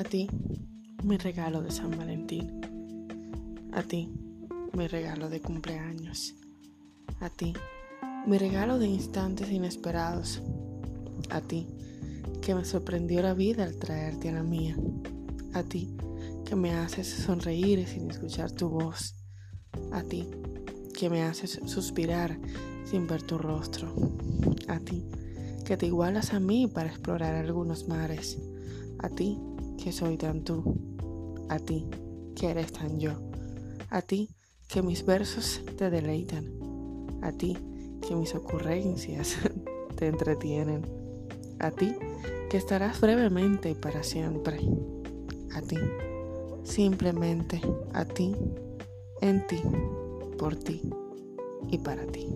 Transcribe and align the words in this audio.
A 0.00 0.02
ti, 0.02 0.30
mi 1.04 1.18
regalo 1.18 1.60
de 1.60 1.70
San 1.70 1.90
Valentín. 1.90 2.62
A 3.70 3.82
ti, 3.82 4.08
mi 4.72 4.86
regalo 4.86 5.28
de 5.28 5.42
cumpleaños. 5.42 6.36
A 7.20 7.28
ti, 7.28 7.52
mi 8.26 8.38
regalo 8.38 8.78
de 8.78 8.88
instantes 8.88 9.50
inesperados. 9.50 10.40
A 11.28 11.42
ti, 11.42 11.66
que 12.40 12.54
me 12.54 12.64
sorprendió 12.64 13.20
la 13.20 13.34
vida 13.34 13.62
al 13.62 13.76
traerte 13.76 14.30
a 14.30 14.32
la 14.32 14.42
mía. 14.42 14.74
A 15.52 15.64
ti, 15.64 15.94
que 16.46 16.56
me 16.56 16.72
haces 16.72 17.06
sonreír 17.06 17.86
sin 17.86 18.10
escuchar 18.10 18.52
tu 18.52 18.70
voz. 18.70 19.14
A 19.92 20.02
ti, 20.02 20.26
que 20.98 21.10
me 21.10 21.24
haces 21.24 21.60
suspirar 21.66 22.40
sin 22.86 23.06
ver 23.06 23.22
tu 23.22 23.36
rostro. 23.36 23.92
A 24.66 24.80
ti, 24.80 25.04
que 25.66 25.76
te 25.76 25.84
igualas 25.84 26.32
a 26.32 26.40
mí 26.40 26.68
para 26.68 26.88
explorar 26.88 27.34
algunos 27.34 27.86
mares. 27.86 28.38
A 28.98 29.10
ti, 29.10 29.38
que 29.82 29.92
soy 29.92 30.16
tan 30.16 30.44
tú, 30.44 30.62
a 31.48 31.58
ti 31.58 31.88
que 32.36 32.50
eres 32.50 32.72
tan 32.72 33.00
yo, 33.00 33.12
a 33.88 34.02
ti 34.02 34.28
que 34.68 34.82
mis 34.82 35.04
versos 35.04 35.62
te 35.76 35.90
deleitan, 35.90 36.46
a 37.22 37.32
ti 37.32 37.56
que 38.06 38.14
mis 38.14 38.34
ocurrencias 38.34 39.36
te 39.96 40.06
entretienen, 40.06 40.82
a 41.58 41.70
ti 41.70 41.94
que 42.50 42.56
estarás 42.56 43.00
brevemente 43.00 43.70
y 43.70 43.74
para 43.74 44.02
siempre, 44.02 44.60
a 45.54 45.62
ti, 45.62 45.78
simplemente 46.62 47.60
a 47.92 48.04
ti, 48.04 48.36
en 49.20 49.46
ti, 49.46 49.62
por 50.38 50.56
ti 50.56 50.82
y 51.68 51.78
para 51.78 52.06
ti. 52.06 52.28